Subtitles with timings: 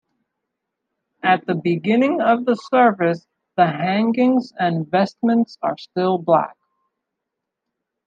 [1.21, 6.57] At the beginning of the service, the hangings and vestments are still black.